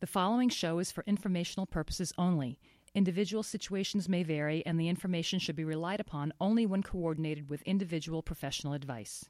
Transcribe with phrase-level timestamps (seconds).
[0.00, 2.58] The following show is for informational purposes only.
[2.94, 7.60] Individual situations may vary, and the information should be relied upon only when coordinated with
[7.64, 9.26] individual professional advice.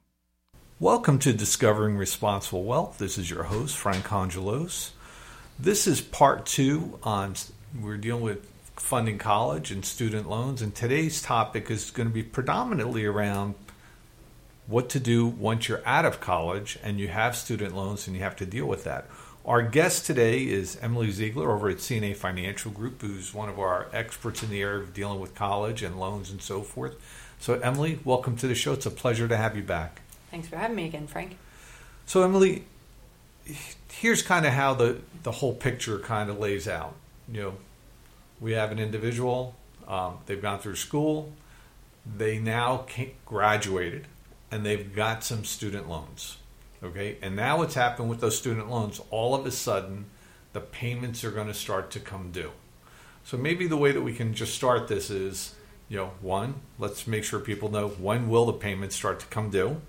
[0.78, 2.98] Welcome to Discovering Responsible Wealth.
[2.98, 4.90] This is your host, Frank Congelos.
[5.58, 7.34] This is part two on
[7.76, 12.22] we're dealing with funding college and student loans, and today's topic is going to be
[12.22, 13.56] predominantly around
[14.68, 18.23] what to do once you're out of college and you have student loans and you
[18.23, 19.05] have to deal with that.
[19.46, 23.86] Our guest today is Emily Ziegler over at CNA Financial Group, who's one of our
[23.90, 26.96] experts in the area of dealing with college and loans and so forth.
[27.38, 28.74] So, Emily, welcome to the show.
[28.74, 30.02] It's a pleasure to have you back.
[30.30, 31.38] Thanks for having me again, Frank.
[32.04, 32.66] So, Emily,
[33.90, 36.95] here's kind of how the, the whole picture kind of lays out.
[37.32, 37.54] You know,
[38.40, 39.54] we have an individual,
[39.88, 41.32] um, they've gone through school,
[42.04, 42.84] they now
[43.24, 44.06] graduated,
[44.50, 46.36] and they've got some student loans
[46.82, 49.00] Okay, and now what's happened with those student loans?
[49.10, 50.06] All of a sudden,
[50.52, 52.52] the payments are going to start to come due.
[53.24, 55.54] So maybe the way that we can just start this is,
[55.88, 59.50] you know, one, let's make sure people know when will the payments start to come
[59.50, 59.82] due,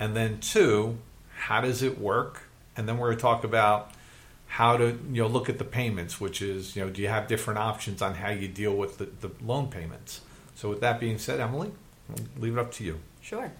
[0.00, 0.98] and then two,
[1.36, 2.44] how does it work?
[2.76, 3.92] And then we're going to talk about
[4.52, 7.26] how to you know look at the payments, which is you know do you have
[7.26, 10.20] different options on how you deal with the, the loan payments?
[10.54, 11.70] So with that being said, Emily,
[12.10, 13.00] I'll leave it up to you.
[13.22, 13.50] Sure.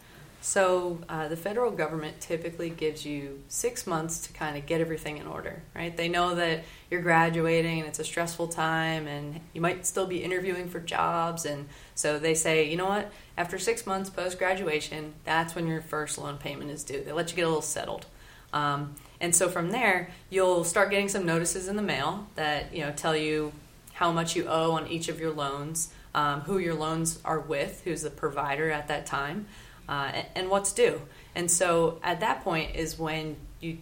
[0.43, 5.19] So uh, the federal government typically gives you six months to kind of get everything
[5.19, 5.97] in order, right?
[5.97, 10.25] They know that you're graduating and it's a stressful time, and you might still be
[10.25, 13.13] interviewing for jobs, and so they say, you know what?
[13.39, 17.05] After six months post graduation, that's when your first loan payment is due.
[17.05, 18.07] They let you get a little settled.
[18.53, 22.81] Um, and so from there, you'll start getting some notices in the mail that you
[22.81, 23.53] know tell you
[23.93, 27.83] how much you owe on each of your loans, um, who your loans are with,
[27.85, 29.47] who's the provider at that time
[29.93, 31.03] uh, and what's due.
[31.35, 33.77] And so at that point is when you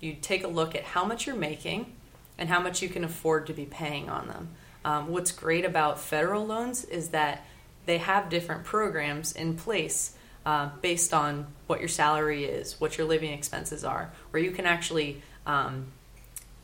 [0.00, 1.92] you take a look at how much you're making
[2.36, 4.48] and how much you can afford to be paying on them.
[4.84, 7.46] Um, what's great about federal loans is that
[7.86, 13.06] they have different programs in place uh, based on what your salary is, what your
[13.06, 15.86] living expenses are, where you can actually um,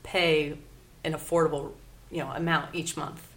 [0.03, 0.59] pay
[1.05, 1.71] an affordable
[2.11, 3.28] you know amount each month.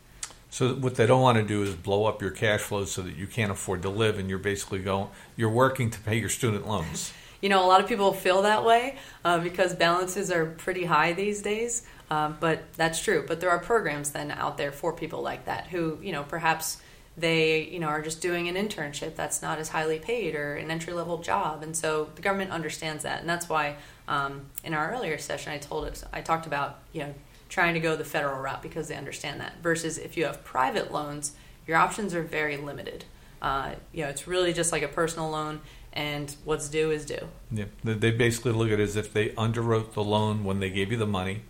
[0.51, 3.15] So what they don't want to do is blow up your cash flow so that
[3.15, 5.07] you can't afford to live, and you're basically going,
[5.37, 7.13] you're working to pay your student loans.
[7.39, 11.13] You know, a lot of people feel that way uh, because balances are pretty high
[11.13, 11.83] these days.
[12.11, 13.23] Uh, but that's true.
[13.25, 16.81] But there are programs then out there for people like that who, you know, perhaps
[17.15, 20.69] they, you know, are just doing an internship that's not as highly paid or an
[20.69, 23.75] entry level job, and so the government understands that, and that's why
[24.07, 27.13] um, in our earlier session I told it, I talked about, you know
[27.51, 29.61] trying to go the federal route because they understand that.
[29.61, 31.33] Versus if you have private loans,
[31.67, 33.03] your options are very limited.
[33.41, 35.59] Uh, you know, it's really just like a personal loan,
[35.93, 37.27] and what's due is due.
[37.51, 40.91] Yeah, they basically look at it as if they underwrote the loan when they gave
[40.91, 41.41] you the money.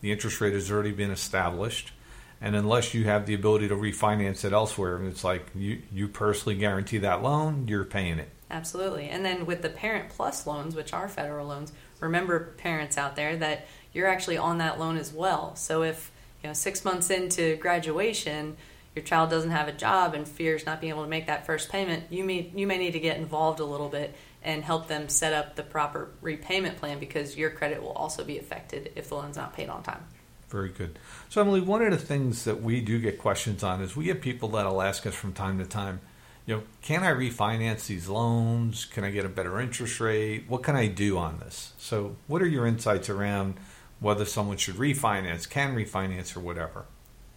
[0.00, 1.92] The interest rate has already been established,
[2.40, 6.56] and unless you have the ability to refinance it elsewhere, it's like you you personally
[6.56, 8.30] guarantee that loan, you're paying it.
[8.50, 13.16] Absolutely, and then with the Parent Plus loans, which are federal loans, remember parents out
[13.16, 15.56] there that you're actually on that loan as well.
[15.56, 16.10] So if
[16.42, 18.56] you know six months into graduation,
[18.94, 21.70] your child doesn't have a job and fears not being able to make that first
[21.70, 25.08] payment, you may you may need to get involved a little bit and help them
[25.08, 29.14] set up the proper repayment plan because your credit will also be affected if the
[29.14, 30.04] loan's not paid on time.
[30.48, 30.98] Very good.
[31.30, 34.20] So Emily, one of the things that we do get questions on is we get
[34.20, 36.00] people that'll ask us from time to time,
[36.44, 38.84] you know, can I refinance these loans?
[38.84, 40.44] Can I get a better interest rate?
[40.48, 41.72] What can I do on this?
[41.78, 43.54] So, what are your insights around
[44.02, 46.84] whether someone should refinance, can refinance, or whatever.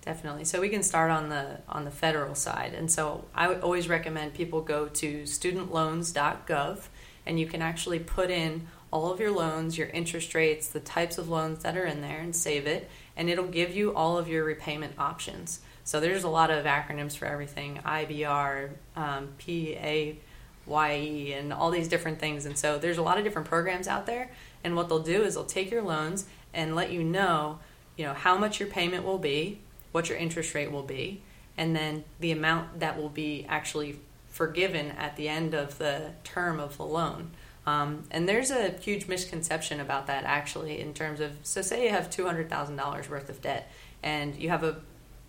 [0.02, 0.46] Definitely.
[0.46, 3.90] So we can start on the on the federal side, and so I would always
[3.90, 6.88] recommend people go to studentloans.gov,
[7.26, 11.18] and you can actually put in all of your loans, your interest rates, the types
[11.18, 14.28] of loans that are in there, and save it, and it'll give you all of
[14.28, 15.60] your repayment options.
[15.84, 20.20] So there's a lot of acronyms for everything: IBR, um, PA.
[20.68, 22.46] YE and all these different things.
[22.48, 24.32] And so there's a lot of different programs out there.
[24.64, 26.26] And what they'll do is they'll take your loans
[26.56, 27.60] and let you know,
[27.98, 29.60] you know, how much your payment will be,
[29.92, 31.22] what your interest rate will be,
[31.58, 34.00] and then the amount that will be actually
[34.30, 37.32] forgiven at the end of the term of the loan.
[37.68, 41.90] Um, and there's a huge misconception about that actually in terms of so say you
[41.90, 43.72] have $200,000 worth of debt
[44.04, 44.78] and you have a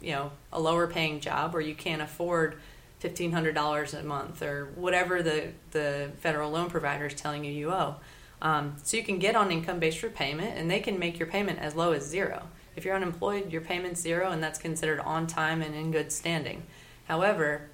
[0.03, 2.59] you know a lower paying job or you can't afford
[3.03, 7.97] $1500 a month or whatever the the federal loan provider is telling you you owe
[8.43, 11.59] um, so you can get on income based repayment and they can make your payment
[11.59, 12.49] as low as zero.
[12.75, 16.65] If you're unemployed, your payment's zero and that's considered on time and in good standing.
[17.09, 17.71] However,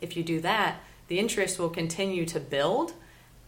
[0.00, 2.92] if you do that, the interest will continue to build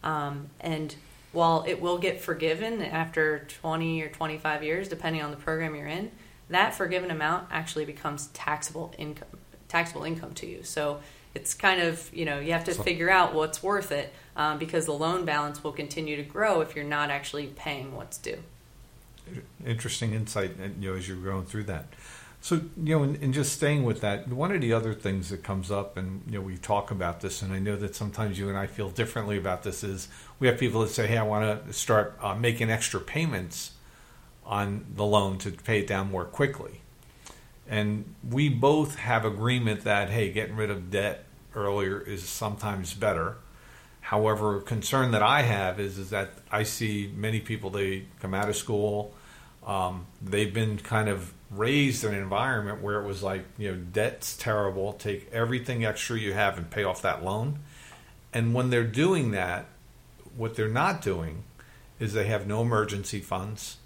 [0.03, 0.95] um, and
[1.31, 5.87] while it will get forgiven after 20 or 25 years, depending on the program you're
[5.87, 6.11] in,
[6.49, 9.27] that forgiven amount actually becomes taxable income
[9.67, 10.63] taxable income to you.
[10.63, 10.99] So
[11.35, 14.85] it's kind of you know you have to figure out what's worth it um, because
[14.85, 18.39] the loan balance will continue to grow if you're not actually paying what's due.
[19.65, 21.93] Interesting insight, you know, as you're going through that.
[22.41, 25.69] So you know, and, just staying with that, one of the other things that comes
[25.69, 28.57] up, and you know, we talk about this, and I know that sometimes you and
[28.57, 29.83] I feel differently about this.
[29.83, 30.07] Is
[30.39, 33.71] we have people that say, "Hey, I want to start uh, making extra payments
[34.45, 36.81] on the loan to pay it down more quickly,"
[37.69, 41.23] and we both have agreement that hey, getting rid of debt
[41.55, 43.37] earlier is sometimes better.
[44.01, 48.49] However, concern that I have is is that I see many people they come out
[48.49, 49.13] of school,
[49.65, 53.77] um, they've been kind of raised in an environment where it was like, you know,
[53.77, 57.59] debt's terrible, take everything extra you have and pay off that loan.
[58.33, 59.65] And when they're doing that,
[60.35, 61.43] what they're not doing
[61.99, 63.77] is they have no emergency funds.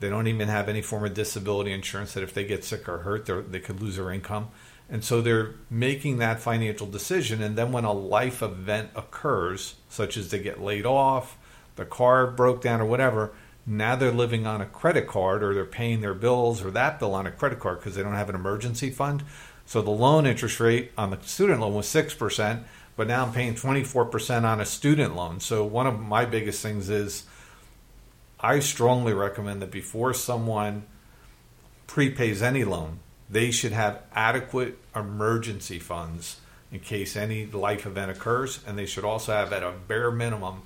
[0.00, 2.98] They don't even have any form of disability insurance that if they get sick or
[2.98, 4.48] hurt, they could lose their income.
[4.90, 7.42] And so they're making that financial decision.
[7.42, 11.38] And then when a life event occurs, such as they get laid off,
[11.76, 13.32] the car broke down, or whatever,
[13.66, 17.14] now they're living on a credit card or they're paying their bills or that bill
[17.14, 19.24] on a credit card because they don't have an emergency fund.
[19.64, 22.64] So the loan interest rate on the student loan was 6%,
[22.96, 25.40] but now I'm paying 24% on a student loan.
[25.40, 27.24] So one of my biggest things is
[28.40, 30.84] I strongly recommend that before someone
[31.86, 32.98] prepays any loan,
[33.30, 36.40] they should have adequate emergency funds
[36.70, 40.62] in case any life event occurs, and they should also have at a bare minimum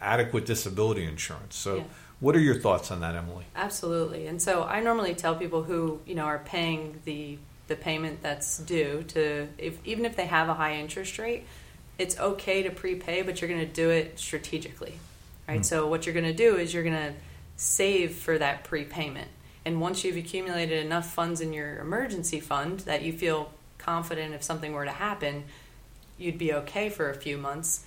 [0.00, 1.56] adequate disability insurance.
[1.56, 1.84] So yeah
[2.20, 3.44] what are your thoughts on that, Emily?
[3.54, 4.26] Absolutely.
[4.26, 7.38] And so I normally tell people who, you know, are paying the
[7.68, 11.44] the payment that's due to if even if they have a high interest rate,
[11.98, 14.94] it's okay to prepay, but you're going to do it strategically.
[15.48, 15.62] Right?
[15.62, 15.64] Mm.
[15.64, 17.14] So what you're going to do is you're going to
[17.56, 19.28] save for that prepayment.
[19.64, 24.42] And once you've accumulated enough funds in your emergency fund that you feel confident if
[24.42, 25.44] something were to happen,
[26.18, 27.84] you'd be okay for a few months,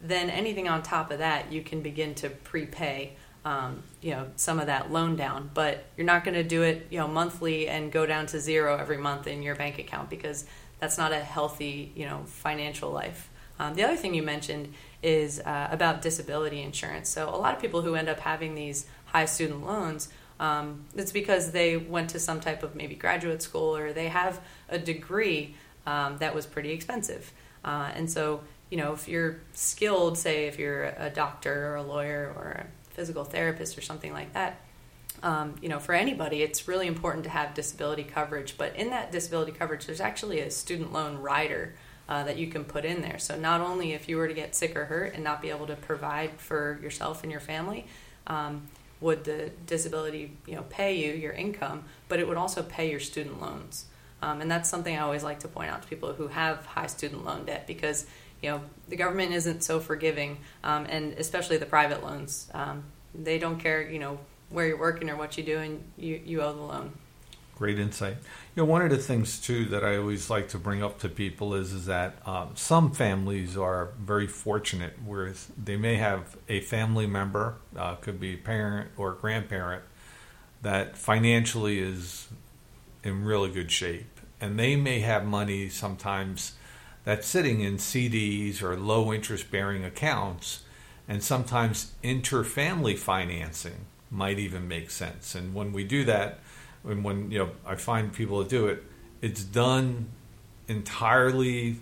[0.00, 3.12] then anything on top of that you can begin to prepay
[3.44, 6.86] um, you know some of that loan down but you're not going to do it
[6.90, 10.44] you know monthly and go down to zero every month in your bank account because
[10.78, 13.30] that's not a healthy you know financial life
[13.62, 14.72] um, the other thing you mentioned
[15.02, 18.86] is uh, about disability insurance so a lot of people who end up having these
[19.06, 20.08] high student loans
[20.40, 24.40] um, it's because they went to some type of maybe graduate school or they have
[24.68, 25.54] a degree
[25.86, 27.32] um, that was pretty expensive
[27.64, 31.82] uh, and so you know if you're skilled say if you're a doctor or a
[31.82, 34.60] lawyer or a physical therapist or something like that.
[35.22, 38.56] Um, you know, for anybody, it's really important to have disability coverage.
[38.56, 41.74] But in that disability coverage, there's actually a student loan rider
[42.08, 43.18] uh, that you can put in there.
[43.18, 45.66] So not only if you were to get sick or hurt and not be able
[45.66, 47.86] to provide for yourself and your family,
[48.26, 48.68] um,
[49.00, 53.00] would the disability you know pay you your income, but it would also pay your
[53.00, 53.86] student loans.
[54.22, 56.86] Um, and that's something I always like to point out to people who have high
[56.86, 58.06] student loan debt because
[58.40, 62.48] you know the government isn't so forgiving, um, and especially the private loans.
[62.54, 62.84] Um,
[63.14, 66.40] they don't care, you know, where you're working or what you do, and you you
[66.40, 66.92] owe the loan.
[67.56, 68.16] Great insight.
[68.54, 71.08] You know, one of the things too that I always like to bring up to
[71.08, 76.60] people is is that um, some families are very fortunate, where they may have a
[76.60, 79.84] family member, uh, could be a parent or grandparent,
[80.60, 82.28] that financially is
[83.02, 86.52] in really good shape, and they may have money sometimes
[87.04, 90.62] that's sitting in CDs or low interest bearing accounts,
[91.08, 95.34] and sometimes interfamily financing might even make sense.
[95.34, 96.38] And when we do that,
[96.82, 98.82] when, when you know I find people that do it,
[99.20, 100.08] it's done
[100.68, 101.76] entirely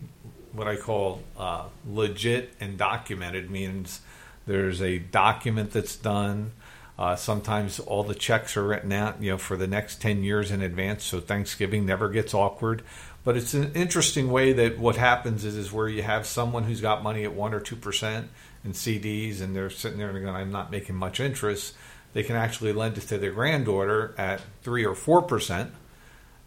[0.52, 4.00] what I call uh, legit and documented means
[4.46, 6.52] there's a document that's done.
[6.98, 10.50] Uh, sometimes all the checks are written out, you know, for the next ten years
[10.50, 12.82] in advance, so Thanksgiving never gets awkward.
[13.22, 16.80] But it's an interesting way that what happens is is where you have someone who's
[16.80, 18.28] got money at one or two percent
[18.64, 21.74] in CDs, and they're sitting there and going, "I'm not making much interest."
[22.12, 25.72] They can actually lend it to their granddaughter at three or four percent,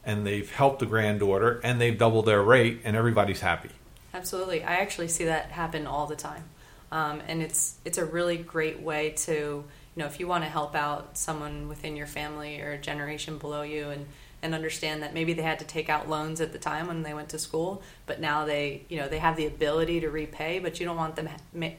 [0.04, 3.70] and they've helped the granddaughter, and they've doubled their rate, and everybody's happy.
[4.14, 6.44] Absolutely, I actually see that happen all the time,
[6.92, 9.66] um, and it's it's a really great way to you
[9.96, 13.62] know if you want to help out someone within your family or a generation below
[13.62, 14.06] you and
[14.44, 17.14] and understand that maybe they had to take out loans at the time when they
[17.14, 20.82] went to school, but now they, you know, they have the ability to repay, but
[20.82, 21.30] you don't want them,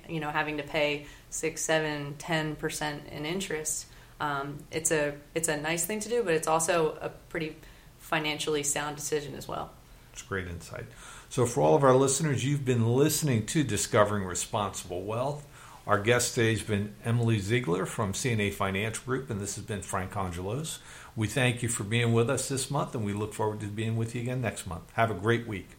[0.09, 3.87] you know, having to pay six, seven, ten percent in interest.
[4.21, 7.57] Um, it's a it's a nice thing to do, but it's also a pretty
[7.99, 9.71] financially sound decision as well.
[10.12, 10.85] It's great insight.
[11.29, 15.45] So, for all of our listeners, you've been listening to Discovering Responsible Wealth.
[15.87, 19.83] Our guest today has been Emily Ziegler from CNA Financial Group, and this has been
[19.83, 20.79] Frank Congelos.
[21.17, 23.97] We thank you for being with us this month, and we look forward to being
[23.97, 24.85] with you again next month.
[24.95, 25.71] Have a great week.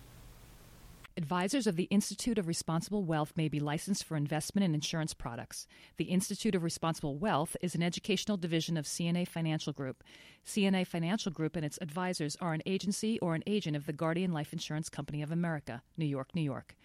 [1.17, 5.65] Advisors of the Institute of Responsible Wealth may be licensed for investment and insurance products.
[5.95, 10.03] The Institute of Responsible Wealth is an educational division of CNA Financial Group.
[10.45, 14.33] CNA Financial Group and its advisors are an agency or an agent of the Guardian
[14.33, 16.75] Life Insurance Company of America, New York, New York.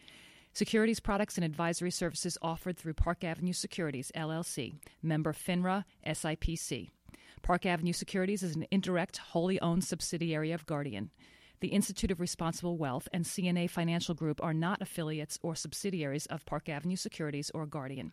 [0.53, 6.91] Securities products and advisory services offered through Park Avenue Securities, LLC, member FINRA, SIPC.
[7.43, 11.11] Park Avenue Securities is an indirect, wholly owned subsidiary of Guardian.
[11.61, 16.47] The Institute of Responsible Wealth and CNA Financial Group are not affiliates or subsidiaries of
[16.47, 18.13] Park Avenue Securities or Guardian.